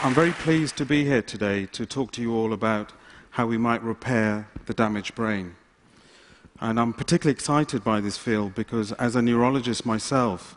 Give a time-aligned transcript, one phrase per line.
[0.00, 2.92] I'm very pleased to be here today to talk to you all about
[3.30, 5.56] how we might repair the damaged brain.
[6.60, 10.56] And I'm particularly excited by this field because, as a neurologist myself,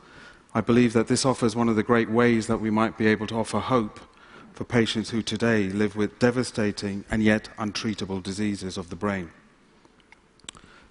[0.53, 3.25] I believe that this offers one of the great ways that we might be able
[3.27, 3.99] to offer hope
[4.53, 9.31] for patients who today live with devastating and yet untreatable diseases of the brain.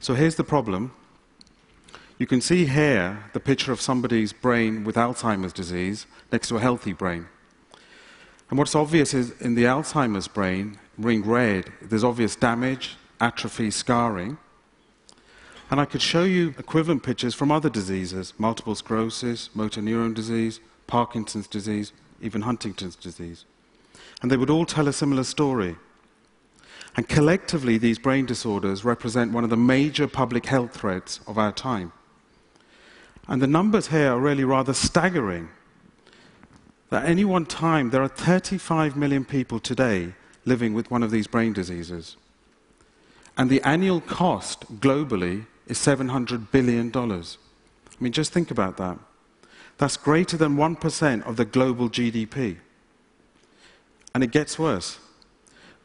[0.00, 0.92] So here's the problem.
[2.18, 6.60] You can see here the picture of somebody's brain with Alzheimer's disease next to a
[6.60, 7.28] healthy brain.
[8.50, 14.38] And what's obvious is in the Alzheimer's brain, ring red, there's obvious damage, atrophy, scarring.
[15.70, 20.58] And I could show you equivalent pictures from other diseases multiple sclerosis, motor neuron disease,
[20.88, 23.44] Parkinson's disease, even Huntington's disease.
[24.20, 25.76] And they would all tell a similar story.
[26.96, 31.52] And collectively, these brain disorders represent one of the major public health threats of our
[31.52, 31.92] time.
[33.28, 35.50] And the numbers here are really rather staggering
[36.98, 41.26] at any one time there are 35 million people today living with one of these
[41.26, 42.16] brain diseases.
[43.36, 46.90] And the annual cost globally is $700 billion.
[46.94, 47.22] I
[48.00, 48.98] mean, just think about that.
[49.78, 52.58] That's greater than 1% of the global GDP.
[54.14, 54.98] And it gets worse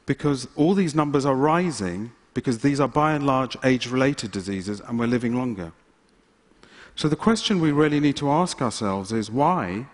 [0.05, 4.81] because all these numbers are rising because these are by and large age related diseases
[4.81, 5.71] and we're living longer.
[6.95, 9.87] So the question we really need to ask ourselves is why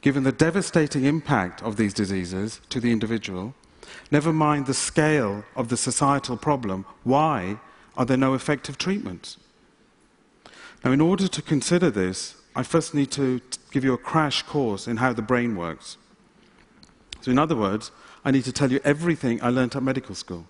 [0.00, 3.54] given the devastating impact of these diseases to the individual,
[4.10, 7.58] never mind the scale of the societal problem, why
[7.96, 9.38] are there no effective treatments?
[10.84, 14.86] Now, in order to consider this, I first need to give you a crash course
[14.86, 15.96] in how the brain works.
[17.20, 17.90] So, in other words,
[18.24, 20.46] I need to tell you everything I learned at medical school.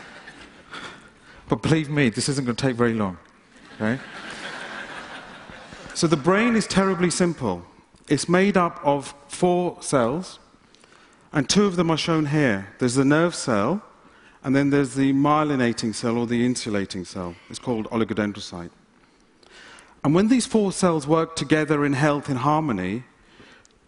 [1.48, 3.16] but believe me, this isn't going to take very long.
[3.76, 4.00] Okay?
[5.94, 7.64] so, the brain is terribly simple.
[8.08, 10.38] It's made up of four cells,
[11.32, 12.74] and two of them are shown here.
[12.78, 13.82] There's the nerve cell,
[14.42, 17.34] and then there's the myelinating cell or the insulating cell.
[17.50, 18.70] It's called oligodendrocyte.
[20.02, 23.04] And when these four cells work together in health, in harmony,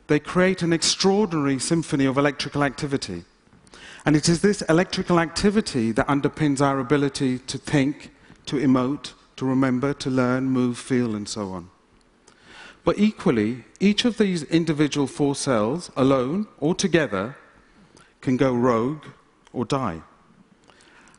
[0.08, 3.24] they create an extraordinary symphony of electrical activity.
[4.04, 8.10] And it is this electrical activity that underpins our ability to think,
[8.46, 11.70] to emote, to remember, to learn, move, feel, and so on.
[12.84, 17.36] But equally, each of these individual four cells, alone or together,
[18.20, 19.04] can go rogue
[19.52, 20.02] or die.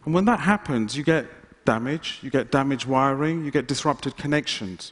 [0.06, 1.28] And when that happens, you get
[1.66, 4.92] damage, you get damaged wiring, you get disrupted connections.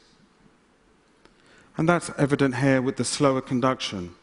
[1.76, 4.14] And that's evident here with the slower conduction.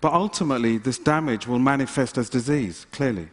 [0.00, 3.28] But ultimately, this damage will manifest as disease, clearly.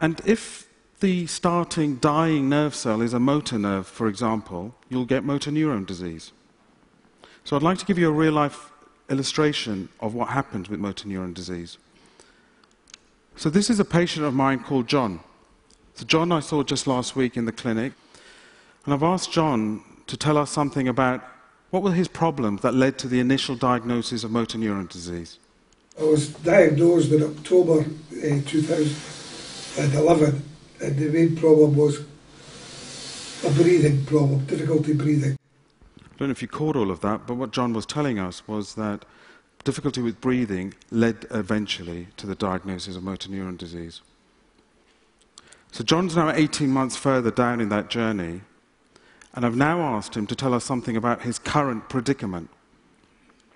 [0.00, 0.66] And if
[1.02, 5.84] the starting dying nerve cell is a motor nerve, for example, you'll get motor neuron
[5.84, 6.30] disease.
[7.44, 8.70] So I'd like to give you a real life
[9.10, 11.76] illustration of what happens with motor neuron disease.
[13.34, 15.18] So this is a patient of mine called John.
[15.94, 17.94] So John I saw just last week in the clinic,
[18.84, 21.20] and I've asked John to tell us something about
[21.70, 25.40] what were his problems that led to the initial diagnosis of motor neuron disease.
[25.98, 30.51] I was diagnosed in October uh, 2011 and
[30.90, 32.00] the main problem was
[33.44, 35.36] a breathing problem, difficulty breathing.
[36.00, 38.46] I don't know if you caught all of that, but what John was telling us
[38.46, 39.04] was that
[39.64, 44.00] difficulty with breathing led eventually to the diagnosis of motor neuron disease.
[45.70, 48.42] So John's now 18 months further down in that journey,
[49.34, 52.50] and I've now asked him to tell us something about his current predicament.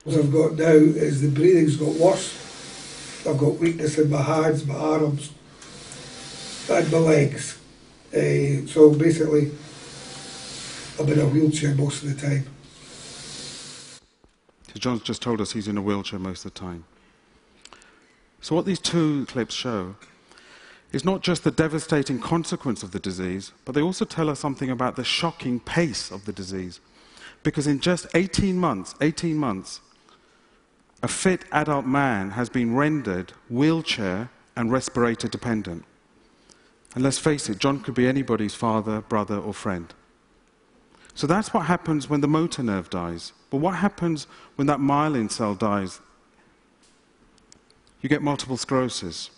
[0.05, 3.27] What I've got now is the breathing's got worse.
[3.27, 5.31] I've got weakness in my hands, my arms,
[6.69, 7.59] and my legs.
[8.13, 9.51] Uh, so basically,
[10.99, 12.47] I'm in a wheelchair most of the time.
[14.69, 16.85] So John's just told us he's in a wheelchair most of the time.
[18.41, 19.97] So what these two clips show
[20.93, 24.71] is not just the devastating consequence of the disease, but they also tell us something
[24.71, 26.81] about the shocking pace of the disease.
[27.43, 29.81] Because in just 18 months, 18 months,
[31.03, 35.85] a fit adult man has been rendered wheelchair and respirator dependent.
[36.97, 39.93] And let's face it, John could be anybody's father, brother, or friend.
[41.15, 43.35] So that's what happens when the motor nerve dies.
[43.51, 46.01] But what happens when that myelin cell dies?
[48.01, 49.31] You get multiple sclerosis.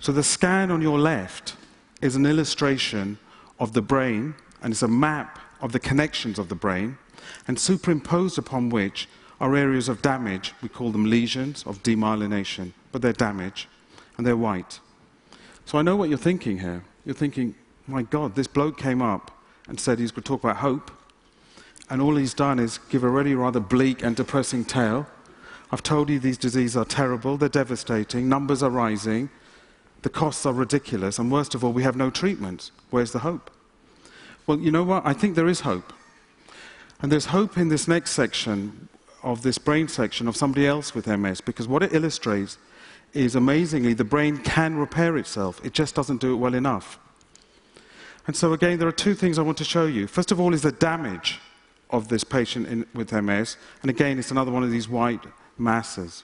[0.00, 1.56] So the scan on your left
[2.02, 3.16] is an illustration
[3.58, 6.98] of the brain, and it's a map of the connections of the brain,
[7.48, 9.08] and superimposed upon which
[9.40, 10.52] are areas of damage.
[10.60, 13.66] We call them lesions of demyelination, but they're damage,
[14.18, 14.80] and they're white.
[15.70, 16.82] So I know what you're thinking here.
[17.06, 17.54] You're thinking,
[17.86, 19.30] my God, this bloke came up
[19.68, 20.90] and said he's going to talk about hope,
[21.88, 25.06] and all he's done is give a really rather bleak and depressing tale.
[25.70, 29.30] I've told you these diseases are terrible, they're devastating, numbers are rising,
[30.02, 32.72] the costs are ridiculous, and worst of all, we have no treatment.
[32.90, 33.48] Where's the hope?
[34.48, 35.06] Well, you know what?
[35.06, 35.92] I think there is hope.
[37.00, 38.88] And there's hope in this next section
[39.22, 42.58] of this brain section of somebody else with MS, because what it illustrates
[43.12, 46.98] is amazingly the brain can repair itself, it just doesn't do it well enough.
[48.26, 50.06] And so, again, there are two things I want to show you.
[50.06, 51.40] First of all, is the damage
[51.90, 55.24] of this patient in, with MS, and again, it's another one of these white
[55.58, 56.22] masses.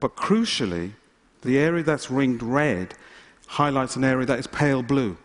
[0.00, 0.92] But crucially,
[1.42, 2.94] the area that's ringed red
[3.46, 5.16] highlights an area that is pale blue.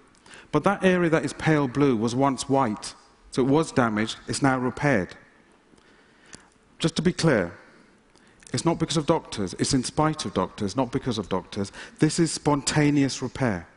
[0.51, 2.93] But that area that is pale blue was once white,
[3.31, 5.15] so it was damaged, it's now repaired.
[6.77, 7.53] Just to be clear,
[8.51, 11.71] it's not because of doctors, it's in spite of doctors, not because of doctors.
[11.99, 13.67] This is spontaneous repair.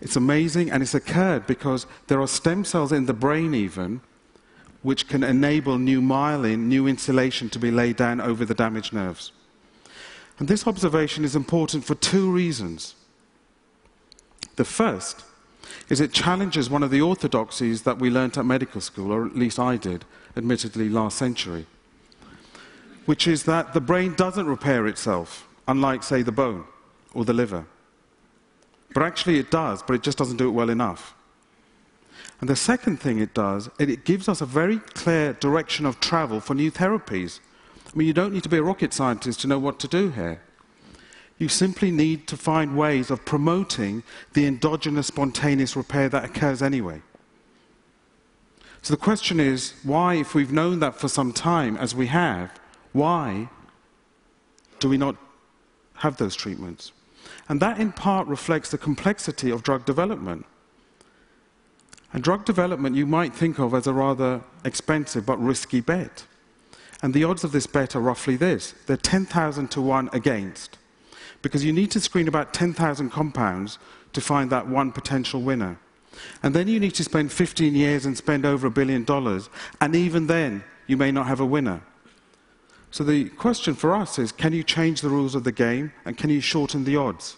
[0.00, 4.00] It's amazing, and it's occurred because there are stem cells in the brain, even,
[4.82, 9.32] which can enable new myelin, new insulation to be laid down over the damaged nerves.
[10.38, 12.94] And this observation is important for two reasons.
[14.56, 15.24] The first
[15.88, 19.36] is it challenges one of the orthodoxies that we learnt at medical school, or at
[19.36, 20.04] least I did,
[20.36, 21.66] admittedly last century,
[23.06, 26.64] which is that the brain doesn't repair itself, unlike, say, the bone
[27.14, 27.64] or the liver.
[28.92, 31.14] But actually, it does, but it just doesn't do it well enough.
[32.40, 36.40] And the second thing it does, it gives us a very clear direction of travel
[36.40, 37.40] for new therapies.
[37.86, 40.10] I mean, you don't need to be a rocket scientist to know what to do
[40.10, 40.42] here.
[41.38, 47.02] You simply need to find ways of promoting the endogenous spontaneous repair that occurs anyway.
[48.82, 52.52] So the question is why, if we've known that for some time, as we have,
[52.96, 53.48] why
[54.80, 55.16] do we not
[55.96, 56.92] have those treatments?
[57.48, 60.46] And that in part reflects the complexity of drug development.
[62.12, 66.24] And drug development you might think of as a rather expensive but risky bet.
[67.02, 70.78] And the odds of this bet are roughly this they're 10,000 to 1 against.
[71.42, 73.78] Because you need to screen about 10,000 compounds
[74.14, 75.78] to find that one potential winner.
[76.42, 79.50] And then you need to spend 15 years and spend over a billion dollars.
[79.82, 81.82] And even then, you may not have a winner.
[82.96, 86.16] So the question for us is can you change the rules of the game and
[86.16, 87.36] can you shorten the odds?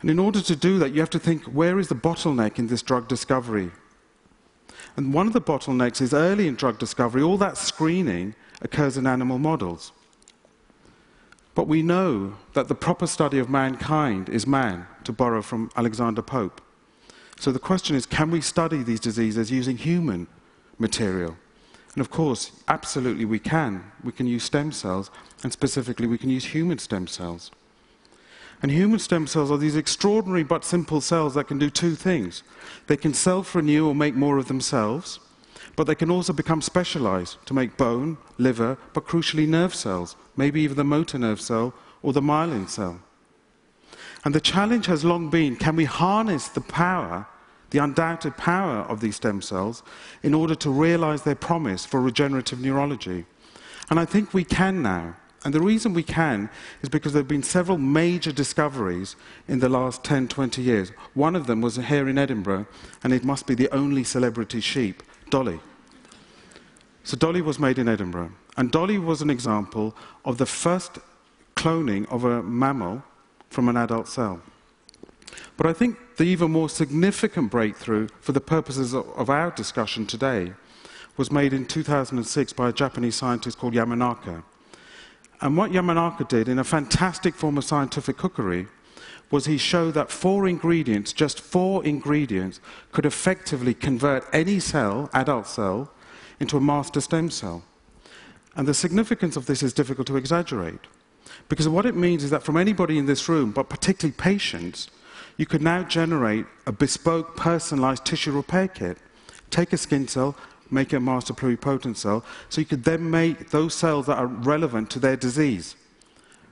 [0.00, 2.66] And in order to do that, you have to think where is the bottleneck in
[2.66, 3.70] this drug discovery?
[4.96, 9.06] And one of the bottlenecks is early in drug discovery, all that screening occurs in
[9.06, 9.92] animal models.
[11.54, 16.22] But we know that the proper study of mankind is man, to borrow from Alexander
[16.22, 16.60] Pope.
[17.38, 20.26] So the question is can we study these diseases using human
[20.76, 21.36] material?
[21.94, 23.92] And of course, absolutely we can.
[24.02, 25.10] We can use stem cells,
[25.42, 27.50] and specifically, we can use human stem cells.
[28.62, 32.42] And human stem cells are these extraordinary but simple cells that can do two things.
[32.86, 35.18] They can self renew or make more of themselves,
[35.74, 40.60] but they can also become specialized to make bone, liver, but crucially nerve cells, maybe
[40.62, 43.00] even the motor nerve cell or the myelin cell.
[44.24, 47.26] And the challenge has long been can we harness the power,
[47.72, 49.82] the undoubted power of these stem cells,
[50.22, 53.26] in order to realize their promise for regenerative neurology?
[53.90, 55.16] And I think we can now.
[55.44, 56.48] And the reason we can
[56.82, 59.16] is because there have been several major discoveries
[59.48, 60.90] in the last 10, 20 years.
[61.14, 62.66] One of them was here in Edinburgh,
[63.02, 65.58] and it must be the only celebrity sheep, Dolly.
[67.02, 68.32] So Dolly was made in Edinburgh.
[68.56, 70.98] And Dolly was an example of the first
[71.56, 73.02] cloning of a mammal
[73.50, 74.40] from an adult cell.
[75.56, 80.52] But I think the even more significant breakthrough for the purposes of our discussion today
[81.16, 84.42] was made in 2006 by a Japanese scientist called Yamanaka.
[85.40, 88.68] And what Yamanaka did in a fantastic form of scientific cookery
[89.30, 92.60] was he showed that four ingredients, just four ingredients,
[92.92, 95.90] could effectively convert any cell, adult cell,
[96.38, 97.64] into a master stem cell.
[98.54, 100.80] And the significance of this is difficult to exaggerate.
[101.48, 104.90] Because what it means is that from anybody in this room, but particularly patients,
[105.36, 108.98] you could now generate a bespoke, personalized tissue repair kit.
[109.50, 110.36] Take a skin cell,
[110.70, 114.26] make it a master pluripotent cell, so you could then make those cells that are
[114.26, 115.76] relevant to their disease,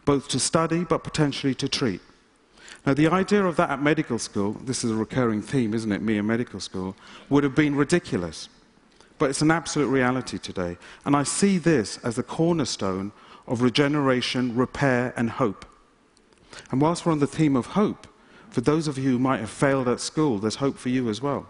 [0.04, 2.00] both to study but potentially to treat.
[2.86, 6.00] Now, the idea of that at medical school, this is a recurring theme, isn't it,
[6.00, 6.96] me in medical school,
[7.28, 8.48] would have been ridiculous.
[9.18, 10.78] But it's an absolute reality today.
[11.04, 13.12] And I see this as the cornerstone
[13.46, 15.66] of regeneration, repair, and hope.
[16.70, 18.06] And whilst we're on the theme of hope,
[18.50, 21.22] for those of you who might have failed at school, there's hope for you as
[21.22, 21.48] well.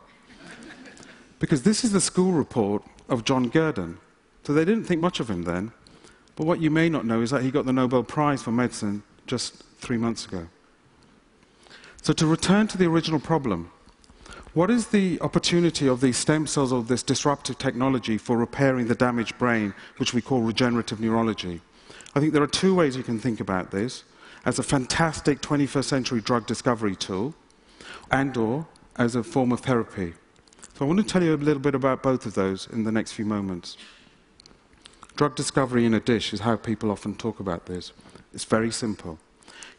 [1.39, 3.99] Because this is the school report of John Gurdon.
[4.45, 5.73] So they didn't think much of him then.
[6.37, 9.03] But what you may not know is that he got the Nobel Prize for Medicine
[9.27, 10.49] just three months ago.
[12.03, 13.71] So to return to the original problem,
[14.53, 18.95] what is the opportunity of these stem cells or this disruptive technology for repairing the
[18.95, 21.61] damaged brain, which we call regenerative neurology?
[22.15, 24.05] I think there are two ways you can think about this
[24.45, 27.35] as a fantastic 21st century drug discovery tool
[28.11, 28.67] and or
[28.97, 30.15] as a form of therapy.
[30.75, 32.93] So I want to tell you a little bit about both of those in the
[32.93, 33.77] next few moments.
[35.17, 37.93] Drug discovery in a dish is how people often talk about this.
[38.33, 39.19] It's very simple.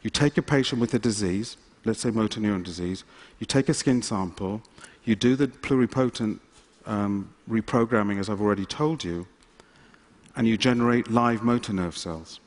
[0.02, 3.04] You take a patient with a disease, let's say motor neuron disease,
[3.40, 4.62] you take a skin sample,
[5.04, 6.40] you do the pluripotent
[6.86, 9.28] um, reprogramming, as I've already told you,
[10.36, 12.40] and you generate live motor nerve cells.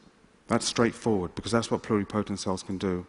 [0.46, 3.06] That's straightforward because that's what pluripotent cells can do.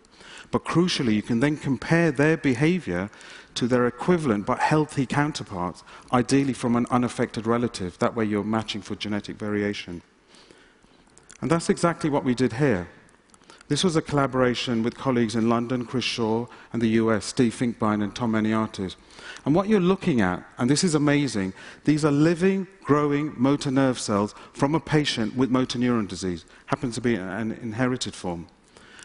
[0.51, 3.09] But crucially, you can then compare their behavior
[3.55, 7.97] to their equivalent but healthy counterparts, ideally from an unaffected relative.
[7.99, 10.01] That way, you're matching for genetic variation.
[11.41, 12.87] And that's exactly what we did here.
[13.67, 18.03] This was a collaboration with colleagues in London, Chris Shaw, and the US, Steve Finkbeiner
[18.03, 18.95] and Tom Maniatis.
[19.43, 21.51] And what you're looking at, and this is amazing,
[21.83, 26.45] these are living, growing motor nerve cells from a patient with motor neuron disease.
[26.67, 28.47] Happens to be an inherited form.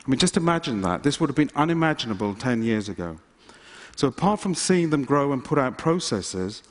[0.06, 1.04] I mean, just imagine that.
[1.04, 3.18] This would have been unimaginable 10 years ago.
[3.96, 6.62] So, apart from seeing them grow and put out processes,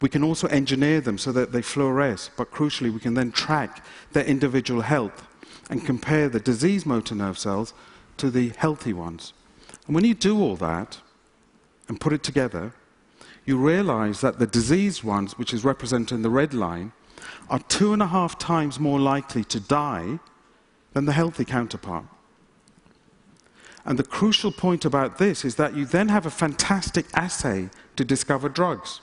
[0.00, 3.84] we can also engineer them so that they fluoresce, but crucially, we can then track
[4.12, 5.26] their individual health
[5.68, 7.74] and compare the diseased motor nerve cells
[8.16, 9.32] to the healthy ones.
[9.86, 10.98] And when you do all that
[11.88, 12.72] and put it together,
[13.44, 16.92] you realize that the diseased ones, which is represented in the red line,
[17.48, 20.18] are two and a half times more likely to die
[20.92, 22.06] than the healthy counterpart.
[23.84, 28.04] And the crucial point about this is that you then have a fantastic assay to
[28.04, 29.00] discover drugs.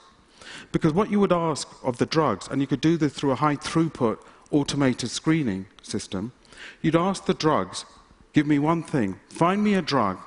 [0.72, 3.36] Because what you would ask of the drugs, and you could do this through a
[3.36, 4.18] high throughput
[4.50, 6.32] automated screening system,
[6.82, 7.84] You'd ask the drugs,
[8.32, 10.18] give me one thing, find me a drug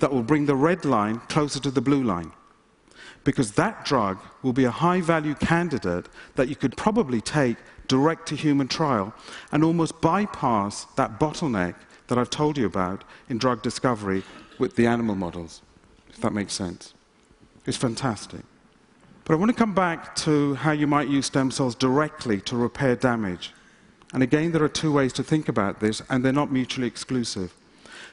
[0.00, 2.32] that will bring the red line closer to the blue line.
[3.24, 8.26] Because that drug will be a high value candidate that you could probably take direct
[8.28, 9.14] to human trial
[9.52, 11.74] and almost bypass that bottleneck
[12.08, 14.22] that I've told you about in drug discovery
[14.58, 15.62] with the animal models,
[16.08, 16.94] if that makes sense.
[17.64, 18.40] It's fantastic.
[19.24, 22.56] But I want to come back to how you might use stem cells directly to
[22.56, 23.52] repair damage.
[24.12, 27.54] And again, there are two ways to think about this, and they're not mutually exclusive.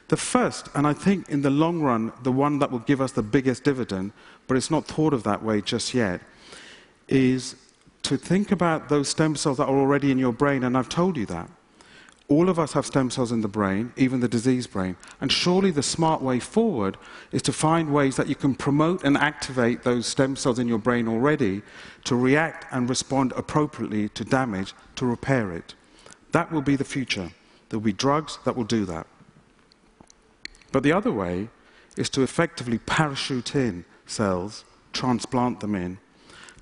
[0.08, 3.12] The first, and I think in the long run, the one that will give us
[3.12, 4.12] the biggest dividend,
[4.46, 6.20] but it's not thought of that way just yet,
[7.08, 7.54] is
[8.02, 11.16] to think about those stem cells that are already in your brain, and I've told
[11.16, 11.48] you that.
[12.28, 14.96] All of us have stem cells in the brain, even the diseased brain.
[15.20, 16.96] And surely the smart way forward
[17.32, 20.78] is to find ways that you can promote and activate those stem cells in your
[20.78, 21.62] brain already
[22.04, 25.74] to react and respond appropriately to damage to repair it.
[26.32, 27.30] That will be the future.
[27.68, 29.06] There will be drugs that will do that.
[30.72, 31.48] But the other way
[31.96, 35.98] is to effectively parachute in cells, transplant them in,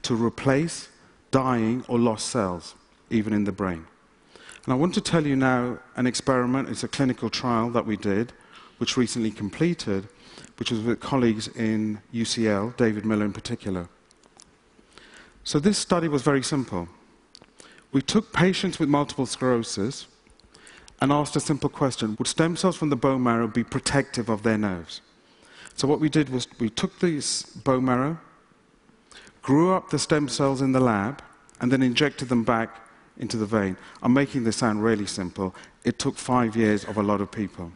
[0.02, 0.88] to replace
[1.30, 2.74] dying or lost cells,
[3.10, 3.86] even in the brain.
[4.64, 6.68] And I want to tell you now an experiment.
[6.68, 8.32] It's a clinical trial that we did,
[8.78, 10.08] which recently completed,
[10.58, 13.88] which was with colleagues in UCL, David Miller in particular.
[15.44, 16.88] So this study was very simple
[17.92, 20.06] we took patients with multiple sclerosis
[21.00, 24.42] and asked a simple question Would stem cells from the bone marrow be protective of
[24.42, 25.00] their nerves?
[25.74, 28.18] So, what we did was we took this bone marrow,
[29.42, 31.22] grew up the stem cells in the lab,
[31.60, 32.80] and then injected them back
[33.18, 33.76] into the vein.
[34.02, 35.54] I'm making this sound really simple.
[35.84, 37.72] It took five years of a lot of people,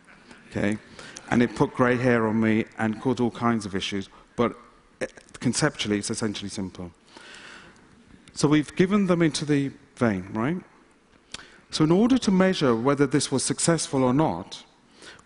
[0.51, 0.79] okay?
[1.31, 4.57] And it put grey hair on me and caused all kinds of issues, but
[5.01, 5.07] eh,
[5.41, 6.91] conceptually, it's essentially simple.
[8.35, 10.57] So we've given them into the vein, right?
[11.71, 14.63] So, in order to measure whether this was successful or not,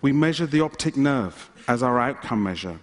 [0.01, 2.79] we measured the optic nerve as our outcome measure.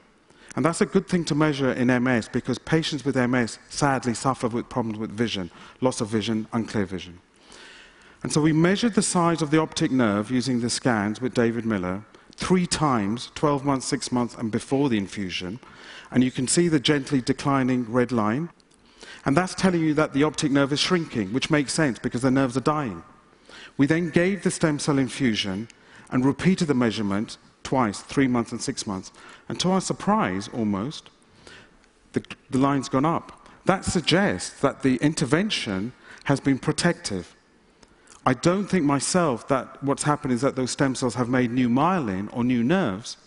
[0.55, 4.47] And that's a good thing to measure in MS because patients with MS sadly suffer
[4.47, 5.49] with problems with vision,
[5.81, 7.19] loss of vision, unclear vision.
[8.21, 11.65] And so we measured the size of the optic nerve using the scans with David
[11.65, 12.03] Miller
[12.35, 15.59] three times 12 months, 6 months, and before the infusion.
[16.11, 18.49] And you can see the gently declining red line.
[19.25, 22.31] And that's telling you that the optic nerve is shrinking, which makes sense because the
[22.31, 23.03] nerves are dying.
[23.77, 25.69] We then gave the stem cell infusion
[26.09, 29.11] and repeated the measurement twice, three months and six months.
[29.47, 31.09] And to our surprise, almost,
[32.11, 33.47] the, the line's gone up.
[33.65, 35.93] That suggests that the intervention
[36.25, 37.35] has been protective.
[38.25, 41.69] I don't think myself that what's happened is that those stem cells have made new
[41.69, 43.17] myelin or new nerves.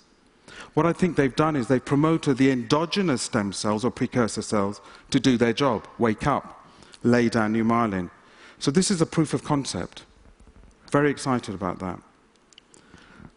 [0.74, 4.80] What I think they've done is they've promoted the endogenous stem cells or precursor cells
[5.10, 6.66] to do their job, wake up,
[7.02, 8.10] lay down new myelin.
[8.58, 10.04] So this is a proof of concept.
[10.90, 12.00] Very excited about that.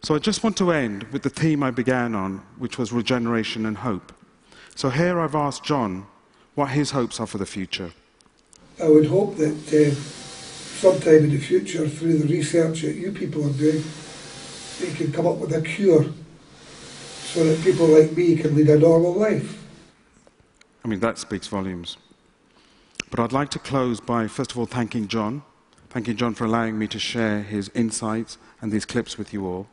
[0.02, 3.66] So I just want to end with the theme I began on, which was regeneration
[3.66, 4.12] and hope.
[4.74, 6.06] So here I've asked John
[6.54, 7.92] what his hopes are for the future.
[8.82, 13.44] I would hope that uh, sometime in the future, through the research that you people
[13.46, 13.84] are doing,
[14.80, 16.06] you can come up with a cure
[17.32, 19.64] so that people like me can lead a normal life.
[20.84, 21.96] I mean, that speaks volumes.
[23.10, 25.42] But I'd like to close by, first of all, thanking John.
[25.90, 29.68] Thanking John for allowing me to share his insights and these clips with you all.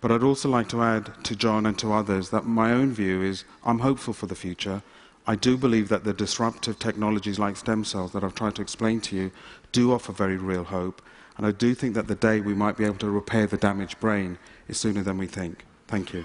[0.00, 3.22] But I'd also like to add to John and to others that my own view
[3.22, 4.82] is I'm hopeful for the future.
[5.26, 9.00] I do believe that the disruptive technologies like stem cells that I've tried to explain
[9.02, 9.30] to you
[9.72, 11.02] do offer very real hope.
[11.36, 14.00] And I do think that the day we might be able to repair the damaged
[14.00, 15.64] brain is sooner than we think.
[15.86, 16.24] Thank you.